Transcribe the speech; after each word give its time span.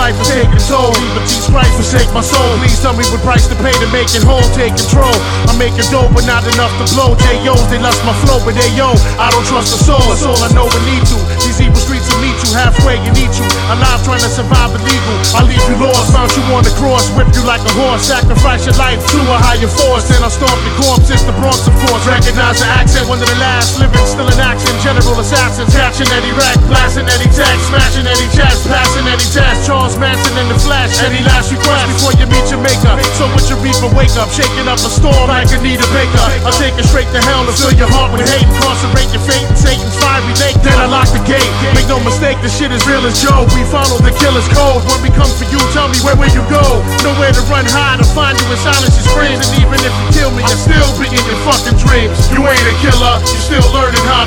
life 0.00 0.16
is 0.16 0.32
taking 0.32 0.62
toll. 0.64 0.96
Even 0.96 1.20
Jesus 1.28 1.44
Christ 1.52 1.76
forsake 1.76 2.08
my 2.16 2.24
soul. 2.24 2.48
Please 2.64 2.80
tell 2.80 2.96
me 2.96 3.04
what 3.12 3.20
price 3.20 3.44
to 3.52 3.56
pay 3.60 3.76
to 3.84 3.88
make 3.92 4.08
it 4.16 4.24
whole. 4.24 4.40
Take 4.56 4.72
control. 4.72 5.12
I'm 5.44 5.60
making 5.60 5.84
dope, 5.92 6.08
but 6.16 6.24
not 6.24 6.40
enough 6.48 6.72
to 6.80 6.88
blow. 6.96 7.12
J.O.'s, 7.20 7.68
they 7.68 7.76
lost 7.76 8.00
my 8.08 8.16
flow, 8.24 8.40
but 8.40 8.56
they 8.56 8.72
yo, 8.72 8.96
I 9.20 9.28
don't 9.28 9.44
trust 9.44 9.76
the 9.76 9.78
soul. 9.84 10.00
That's 10.08 10.24
all 10.24 10.40
I 10.40 10.48
know 10.56 10.64
and 10.64 10.84
need 10.88 11.04
to. 11.12 11.18
These 11.44 11.60
evil 11.60 11.76
streets 11.76 12.08
will 12.08 12.22
meet 12.24 12.38
you 12.40 12.49
halfway 12.52 12.98
and 13.00 13.14
eat 13.16 13.32
you. 13.34 13.46
Alive 13.70 14.00
trying 14.02 14.22
to 14.22 14.30
survive 14.30 14.74
illegal. 14.74 15.16
I'll 15.36 15.46
leave 15.46 15.62
you 15.70 15.76
lost. 15.78 16.12
Mount 16.14 16.32
you 16.34 16.42
on 16.54 16.62
the 16.66 16.74
cross, 16.78 17.06
whip 17.14 17.28
you 17.34 17.42
like 17.46 17.62
a 17.62 17.72
horse. 17.78 18.06
Sacrifice 18.06 18.66
your 18.66 18.76
life 18.76 18.98
to 18.98 19.18
a 19.18 19.38
higher 19.40 19.70
force. 19.70 20.08
Then 20.10 20.22
I'll 20.22 20.32
stomp 20.32 20.58
your 20.66 20.76
corpse. 20.80 21.10
It's 21.10 21.22
the 21.24 21.34
Bronx, 21.38 21.66
of 21.66 21.74
course. 21.86 22.02
Recognize 22.06 22.60
the 22.60 22.68
accent, 22.70 23.06
one 23.06 23.22
of 23.22 23.28
the 23.28 23.38
last 23.38 23.78
living, 23.78 24.06
still 24.06 24.28
in 24.28 24.40
action. 24.40 24.72
General 24.82 25.16
assassins, 25.20 25.70
catching 25.72 26.10
any 26.12 26.32
wreck, 26.34 26.58
blasting 26.66 27.06
any 27.06 27.28
text, 27.30 27.62
smashing 27.70 28.06
any 28.06 28.26
chest, 28.34 28.66
passing 28.66 29.06
any 29.06 29.26
test. 29.30 29.66
Charles 29.66 29.96
Manson 29.96 30.34
in 30.38 30.48
the 30.50 30.58
flesh. 30.58 30.92
Any 31.06 31.22
last 31.24 31.52
request 31.54 31.86
before 31.94 32.14
you 32.18 32.26
meet 32.26 32.46
your 32.50 32.60
maker. 32.60 32.94
So 33.16 33.28
with 33.32 33.46
your 33.48 33.60
reaper, 33.62 33.88
wake 33.94 34.14
up, 34.18 34.30
shaking 34.34 34.66
up 34.66 34.80
a 34.80 34.90
storm 34.90 35.28
like 35.30 35.48
Anita 35.54 35.86
Baker. 35.94 36.26
I'll 36.44 36.56
take 36.58 36.74
it 36.76 36.86
straight 36.86 37.08
to 37.14 37.20
hell 37.22 37.46
and 37.46 37.54
fill 37.54 37.74
your 37.76 37.88
heart 37.88 38.12
with 38.12 38.26
hate. 38.26 38.44
Incarcerate 38.44 39.10
your 39.14 39.22
fate 39.24 39.46
in 39.46 39.56
Satan's 39.56 39.96
fiery 40.00 40.34
lake. 40.42 40.58
Then 40.64 40.76
I 40.76 40.86
lock 40.90 41.08
the 41.12 41.22
gate. 41.28 41.48
No 41.90 41.98
mistake, 42.06 42.38
this 42.38 42.54
shit 42.54 42.70
is 42.70 42.86
real 42.86 43.02
as 43.02 43.18
Joe. 43.18 43.42
We 43.50 43.66
follow 43.66 43.98
the 43.98 44.14
killer's 44.14 44.46
code. 44.54 44.86
When 44.86 45.02
we 45.02 45.10
come 45.10 45.26
for 45.26 45.42
you, 45.50 45.58
tell 45.74 45.90
me 45.90 45.98
where 46.06 46.14
will 46.14 46.30
you 46.30 46.46
go? 46.46 46.62
Nowhere 47.02 47.34
to 47.34 47.42
run 47.50 47.66
hide 47.66 47.98
or 47.98 48.06
find 48.14 48.38
you 48.38 48.46
in 48.46 48.62
silence 48.62 48.94
and 48.94 49.06
screams. 49.10 49.42
And 49.42 49.58
even 49.58 49.74
if 49.82 49.90
you 49.90 50.06
kill 50.14 50.30
me, 50.30 50.46
I'll 50.46 50.54
still 50.54 50.86
be 51.02 51.10
in 51.10 51.18
your 51.26 51.34
fucking 51.42 51.74
dreams. 51.82 52.14
You 52.30 52.46
ain't 52.46 52.62
a 52.62 52.74
killer, 52.78 53.18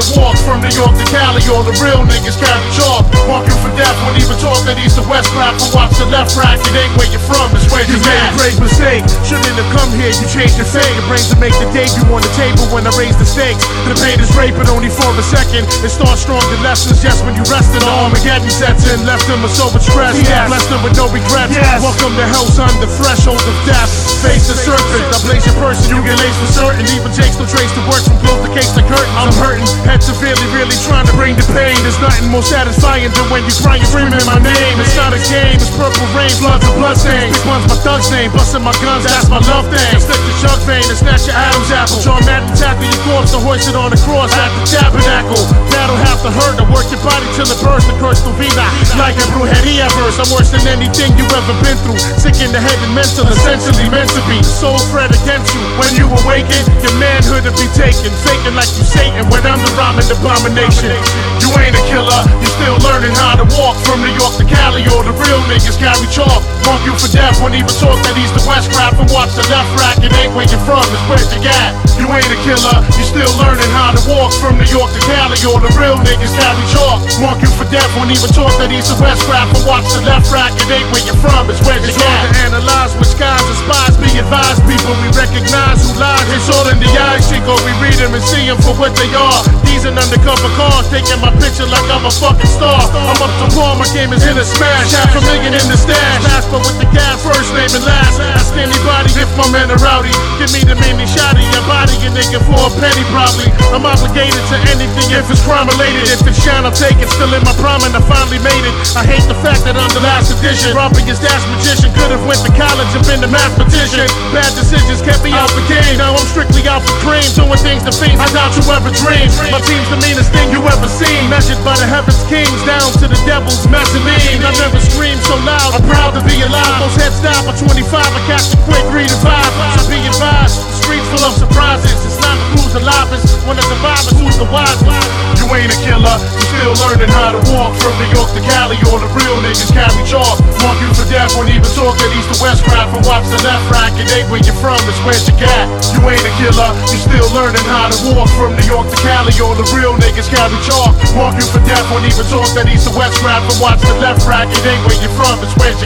you 0.00 0.06
still 0.08 0.24
learning 0.24 0.40
how 0.40 0.40
to 0.40 0.40
walk 0.40 0.40
from 0.40 0.60
New 0.64 0.72
York 0.72 0.94
to 0.96 1.06
Cali. 1.12 1.42
All 1.52 1.64
the 1.64 1.76
real 1.80 2.00
niggas 2.08 2.38
carry 2.40 2.64
chalk. 2.72 3.04
Walk 3.28 3.44
you 3.44 3.56
for 3.60 3.72
death, 3.76 3.92
won't 4.04 4.16
even 4.16 4.36
talk 4.40 4.56
that 4.64 4.78
east 4.80 4.96
to 4.96 5.04
west 5.08 5.28
rap. 5.36 5.52
But 5.60 5.70
watch 5.76 5.92
the 6.00 6.08
left 6.08 6.36
rack, 6.36 6.56
it 6.56 6.72
ain't 6.72 6.92
where 6.96 7.08
you're 7.10 7.22
from, 7.22 7.52
it's 7.52 7.68
where 7.68 7.84
you 7.84 8.00
made 8.00 8.22
a 8.24 8.32
great 8.40 8.56
mistake. 8.60 9.04
Shouldn't 9.28 9.56
have 9.60 9.70
come 9.76 9.90
here, 9.96 10.12
you 10.12 10.26
changed 10.30 10.56
your 10.56 10.68
fate. 10.68 10.88
Your 10.96 11.06
brains 11.08 11.28
to 11.28 11.36
make 11.36 11.54
the 11.60 11.68
debut 11.76 12.06
on 12.08 12.22
the 12.22 12.32
table 12.38 12.64
when 12.72 12.86
I 12.88 12.92
raise 12.96 13.16
the 13.20 13.28
stakes. 13.28 13.60
The 13.84 13.96
pain 14.00 14.16
is 14.20 14.30
rape, 14.36 14.56
but 14.56 14.68
only 14.72 14.88
for 14.88 15.10
a 15.12 15.24
second. 15.26 15.68
It 15.84 15.92
starts 15.92 16.24
strong, 16.24 16.42
the 16.48 16.60
lessons 16.64 17.02
just 17.04 17.24
when 17.26 17.36
you 17.36 17.44
rest 17.52 17.72
in 17.76 17.82
the 17.84 17.92
Armageddon 17.92 18.50
sets 18.50 18.88
in. 18.88 19.04
Left 19.04 19.26
them 19.28 19.42
with 19.44 19.52
so 19.52 19.68
much 19.70 19.84
stress, 19.84 20.16
yes. 20.22 20.48
blessed 20.48 20.70
them 20.70 20.80
with 20.80 20.96
no 20.96 21.10
regrets. 21.12 21.52
Yes. 21.52 21.82
Welcome 21.82 22.16
to 22.16 22.24
hell, 22.24 22.46
son, 22.48 22.72
the 22.80 22.88
threshold 22.88 23.42
of 23.42 23.56
death. 23.68 23.90
Face 24.24 24.48
the 24.48 24.56
serpent, 24.56 25.04
I 25.12 25.18
blaze 25.24 25.44
your 25.44 25.56
person, 25.60 25.92
you 25.92 26.00
get 26.04 26.16
laced 26.20 26.38
for 26.40 26.50
certain. 26.64 26.84
Even 26.94 27.10
takes 27.12 27.36
no 27.36 27.44
trace 27.44 27.72
to 27.76 27.82
work 27.88 28.02
from 28.04 28.16
close 28.24 28.40
the 28.44 28.52
case 28.52 28.70
to 28.76 28.82
curtain. 28.84 29.12
I'm 29.16 29.32
hurting, 29.40 29.68
head 29.90 30.02
severely, 30.02 30.46
really 30.54 30.78
trying 30.86 31.02
to 31.02 31.14
bring 31.18 31.34
the 31.34 31.42
pain. 31.50 31.74
There's 31.82 31.98
nothing 31.98 32.30
more 32.30 32.46
satisfying 32.46 33.10
than 33.10 33.26
when 33.26 33.42
you 33.42 33.54
cry 33.58 33.82
and 33.82 33.86
screaming 33.90 34.22
my 34.22 34.38
name. 34.38 34.74
It's 34.78 34.94
not 34.94 35.10
a 35.10 35.20
game, 35.26 35.58
it's 35.58 35.74
purple 35.74 36.06
rain, 36.14 36.30
blood's 36.38 36.62
a 36.62 36.72
blood 36.78 36.94
stain. 36.94 37.34
Big 37.34 37.42
Pun's 37.42 37.66
my 37.66 37.78
thug's 37.82 38.08
name, 38.14 38.30
busting 38.30 38.62
my 38.62 38.74
guns, 38.78 39.02
that's 39.02 39.26
my 39.26 39.42
love 39.50 39.66
thing. 39.66 39.98
Stick 39.98 40.22
the 40.22 40.34
chuck 40.38 40.60
vein 40.62 40.86
and 40.86 40.98
snatch 40.98 41.26
your 41.26 41.34
Adam's 41.34 41.70
apple. 41.74 41.98
John 42.06 42.22
Madden 42.22 42.54
tackle 42.54 42.86
your 42.86 43.02
corpse 43.20 43.36
to 43.36 43.40
hoist 43.44 43.68
it 43.68 43.76
on 43.76 43.92
the 43.92 44.00
cross 44.08 44.32
at 44.32 44.48
the 44.56 44.64
tabernacle. 44.64 45.44
That'll 45.68 46.00
have 46.08 46.24
to 46.24 46.32
hurt 46.32 46.56
to 46.56 46.64
work 46.72 46.88
your 46.88 47.04
body 47.04 47.28
till 47.36 47.44
it 47.44 47.60
bursts 47.60 47.84
the 47.84 47.96
curse 48.00 48.24
to 48.24 48.32
vida. 48.40 48.64
Like 48.96 49.12
a 49.20 49.26
brujeria 49.36 49.92
verse, 50.00 50.16
I'm 50.16 50.30
worse 50.32 50.48
than 50.48 50.64
anything 50.64 51.12
you 51.20 51.28
ever 51.36 51.52
been 51.60 51.76
through. 51.84 52.00
Sick 52.16 52.40
in 52.40 52.48
the 52.48 52.60
head 52.60 52.80
and 52.80 52.96
mental, 52.96 53.28
essentially 53.28 53.92
meant 53.92 54.08
to 54.16 54.22
be. 54.24 54.40
Soul 54.40 54.80
threat 54.88 55.12
against 55.12 55.52
you. 55.52 55.60
When 55.76 55.92
you 56.00 56.08
awaken, 56.24 56.64
your 56.80 56.96
manhood 56.96 57.44
to 57.44 57.52
be 57.60 57.68
taken. 57.76 58.08
Faking 58.24 58.56
like 58.56 58.72
you 58.80 58.88
Satan 58.88 59.28
when 59.28 59.44
I'm 59.44 59.60
the 59.60 59.72
rhyming 59.76 60.08
abomination. 60.08 60.96
You 61.44 61.48
ain't 61.60 61.76
a 61.76 61.84
killer, 61.92 62.20
you 62.40 62.48
still 62.56 62.78
learning 62.88 63.12
how 63.20 63.36
to 63.36 63.44
walk 63.60 63.76
from 63.84 64.00
New 64.00 64.14
York 64.16 64.40
to 64.40 64.48
Cali. 64.48 64.88
All 64.96 65.04
the 65.04 65.12
real 65.12 65.40
niggas 65.52 65.76
carry 65.76 66.08
chalk. 66.08 66.40
Mark 66.64 66.80
you 66.88 66.96
for 66.96 67.10
death, 67.12 67.36
won't 67.44 67.52
even 67.52 67.74
talk 67.76 68.00
that 68.00 68.16
he's 68.16 68.32
the 68.32 68.44
west 68.48 68.72
crap 68.72 68.96
and 68.96 69.08
watch 69.12 69.36
the 69.36 69.44
left 69.52 69.68
rack. 69.76 70.00
It 70.00 70.08
ain't 70.16 70.32
where 70.32 70.48
you're 70.48 70.64
from, 70.64 70.84
it's 70.88 71.04
where 71.04 71.20
you 71.20 71.40
at. 71.44 71.72
You 72.00 72.08
ain't 72.08 72.32
a 72.32 72.40
killer, 72.46 72.76
you 72.96 73.04
still 73.10 73.34
learning 73.42 73.66
how 73.74 73.90
to 73.90 74.02
walk 74.06 74.30
from 74.38 74.54
New 74.54 74.70
York 74.70 74.86
to 74.94 75.02
Cali. 75.02 75.34
All 75.42 75.58
the 75.58 75.72
real 75.74 75.98
niggas 75.98 76.30
carry 76.38 76.62
chalk. 76.70 77.02
Mark 77.18 77.42
you 77.42 77.50
for 77.58 77.66
death, 77.66 77.90
won't 77.98 78.14
even 78.14 78.30
talk 78.30 78.54
that 78.62 78.70
he's 78.70 78.86
the 78.86 78.94
west 79.02 79.26
and 79.26 79.50
watch 79.66 79.86
the 79.90 80.02
left 80.06 80.30
rack. 80.30 80.54
It 80.54 80.70
ain't 80.70 80.86
where 80.94 81.02
you're 81.02 81.18
from, 81.18 81.50
it's 81.50 81.58
where 81.66 81.82
you 81.82 81.90
at. 81.90 82.22
to 82.30 82.30
analyze 82.46 82.94
which 83.02 83.10
guys 83.18 83.42
and 83.42 83.58
spies 83.66 83.94
be 83.98 84.14
advised. 84.14 84.62
People 84.62 84.94
we 85.02 85.10
recognize 85.18 85.82
who 85.82 85.98
lies. 85.98 86.22
It's 86.30 86.46
all 86.54 86.70
in 86.70 86.78
the 86.78 86.90
eyes, 87.10 87.26
Chico. 87.26 87.58
We 87.66 87.74
them 88.00 88.16
and 88.16 88.24
see 88.24 88.48
them 88.48 88.56
for 88.64 88.72
what 88.80 88.96
they 88.96 89.12
are. 89.12 89.40
These 89.68 89.84
are 89.84 89.92
undercover 89.92 90.48
cars 90.56 90.88
taking 90.88 91.20
my 91.20 91.28
picture 91.36 91.68
like 91.68 91.84
I'm 91.92 92.08
a 92.08 92.10
fucking 92.10 92.48
star. 92.48 92.80
I'm 92.96 93.20
up 93.20 93.32
to 93.44 93.46
par, 93.52 93.76
my 93.76 93.86
game 93.92 94.10
is 94.16 94.24
in 94.24 94.40
a 94.40 94.44
smash. 94.44 94.96
Half 94.96 95.12
a 95.12 95.20
million 95.28 95.52
in 95.52 95.66
the 95.68 95.76
stash. 95.76 96.24
Passport 96.24 96.64
with 96.64 96.80
the 96.80 96.88
gas, 96.96 97.20
first 97.20 97.52
name 97.52 97.68
and 97.76 97.84
last. 97.84 98.16
Ask 98.40 98.56
anybody 98.56 99.12
if 99.20 99.28
my 99.36 99.46
men 99.52 99.68
are 99.68 99.80
rowdy. 99.84 100.10
Give 100.40 100.48
me 100.56 100.64
the 100.64 100.74
mini 100.80 101.04
shot 101.04 101.36
of 101.36 101.44
your 101.44 101.64
body, 101.68 101.92
a 102.00 102.10
nigga 102.10 102.40
for 102.48 102.56
a 102.56 102.72
penny 102.80 103.04
probably. 103.12 103.52
I'm 103.76 103.84
obligated 103.84 104.40
to 104.48 104.56
anything 104.72 105.08
if 105.12 105.28
it's 105.28 105.44
crime 105.44 105.68
related. 105.68 106.08
If 106.08 106.24
it's 106.24 106.40
shine, 106.40 106.64
I'll 106.64 106.74
take 106.74 106.96
it. 106.96 107.08
Still 107.12 107.30
in 107.36 107.44
my 107.44 107.52
prime 107.60 107.84
and 107.84 107.92
I 107.92 108.02
finally 108.08 108.40
made 108.40 108.64
it. 108.64 108.74
I 108.96 109.04
hate 109.04 109.24
the 109.28 109.36
fact 109.44 109.68
that 109.68 109.76
I'm 109.76 109.92
the 109.92 110.02
last 110.02 110.32
edition. 110.32 110.72
Robbing 110.72 111.04
his 111.04 111.20
dash 111.20 111.44
magician. 111.52 111.92
Could 111.92 112.16
have 112.16 112.24
went 112.24 112.40
to 112.48 112.52
college 112.56 112.90
and 112.96 113.04
been 113.04 113.20
a 113.20 113.30
mathematician. 113.30 114.08
Bad 114.32 114.50
decisions 114.56 115.04
kept 115.04 115.20
me 115.20 115.36
out 115.36 115.52
the 115.52 115.64
game. 115.68 116.00
Now 116.00 116.16
I'm 116.16 116.28
strictly 116.32 116.64
out 116.64 116.80
for 116.80 116.96
cream. 117.04 117.28
Doing 117.36 117.60
things 117.60 117.84
to 117.84 117.89
fiends 117.98 118.22
I 118.22 118.30
doubt 118.30 118.54
you 118.54 118.62
ever 118.70 118.94
dreamed. 118.94 119.34
My 119.50 119.58
team's 119.58 119.90
the 119.90 119.98
meanest 119.98 120.30
thing 120.30 120.54
you 120.54 120.62
ever 120.62 120.86
seen. 120.86 121.26
Measured 121.26 121.58
by 121.66 121.74
the 121.82 121.90
heavens 121.90 122.22
kings 122.30 122.62
down 122.62 122.86
to 123.02 123.10
the 123.10 123.18
devil's 123.26 123.66
mezzanine. 123.66 124.38
I 124.46 124.54
never 124.62 124.78
screamed 124.78 125.22
so 125.26 125.34
loud. 125.42 125.74
I'm 125.74 125.82
proud 125.90 126.14
to 126.14 126.22
be 126.22 126.38
alive. 126.46 126.78
Almost 126.78 127.02
heads 127.02 127.18
down 127.18 127.42
at 127.50 127.58
25. 127.58 127.98
I 127.98 128.20
catch 128.30 128.54
the 128.54 128.58
quick, 128.62 128.86
read 128.94 129.10
and 129.10 129.22
vibe. 129.26 129.54
So 129.74 129.90
be 129.90 129.98
advised. 130.06 130.62
The 130.62 130.76
streets 130.86 131.08
full 131.10 131.24
of 131.26 131.34
surprises. 131.34 131.98
It's 132.06 132.22
not 132.22 132.38
the 132.38 132.46
crews 132.54 132.74
of 132.78 132.86
lives. 132.86 133.26
One 133.50 133.58
of 133.58 133.66
the 133.66 133.80
survivors 133.80 134.20
who's 134.20 134.36
the 134.36 134.44
wise 134.52 134.82
one. 134.84 135.39
You 135.50 135.58
ain't 135.58 135.74
a 135.74 135.82
killer. 135.82 136.14
You 136.14 136.46
still 136.46 136.74
learning 136.86 137.10
how 137.10 137.34
to 137.34 137.42
walk 137.50 137.74
from 137.82 137.90
New 137.98 138.06
York 138.14 138.30
to 138.38 138.42
Cali. 138.54 138.78
All 138.86 139.02
the 139.02 139.10
real 139.18 139.34
niggas 139.42 139.74
carry 139.74 139.98
chalk. 140.06 140.38
Mark 140.62 140.78
you 140.78 140.86
for 140.94 141.02
death. 141.10 141.34
Won't 141.34 141.50
even 141.50 141.66
talk 141.74 141.98
east 142.14 142.30
to 142.30 142.38
west 142.38 142.62
crap. 142.62 142.86
From 142.94 143.02
watch 143.02 143.26
the 143.34 143.42
left 143.42 143.66
rack. 143.66 143.90
It 143.98 144.06
ain't 144.14 144.30
where 144.30 144.38
you're 144.46 144.54
from. 144.62 144.78
It's 144.86 145.02
where 145.02 145.18
you 145.18 145.34
got. 145.42 145.66
You 145.90 146.06
ain't 146.06 146.22
a 146.22 146.30
killer. 146.38 146.70
You 146.94 147.02
still 147.02 147.26
learning 147.34 147.66
how 147.66 147.90
to 147.90 147.98
walk 148.14 148.30
from 148.38 148.54
New 148.54 148.62
York 148.62 148.94
to 148.94 148.98
Cali. 149.02 149.34
All 149.42 149.58
the 149.58 149.66
real 149.74 149.98
niggas 149.98 150.30
carry 150.30 150.54
chalk. 150.62 150.94
Mark 151.18 151.34
you 151.34 151.46
for 151.50 151.58
death. 151.66 151.82
Won't 151.90 152.06
even 152.06 152.22
talk 152.30 152.46
east 152.70 152.86
to 152.86 152.94
west 152.94 153.18
crap. 153.18 153.42
From 153.50 153.58
watch 153.58 153.82
the 153.82 153.98
left 153.98 154.22
rack. 154.30 154.46
It 154.54 154.62
ain't 154.62 154.86
where 154.86 155.02
you're 155.02 155.16
from. 155.18 155.34
It's 155.42 155.56
where 155.58 155.74
you 155.74 155.79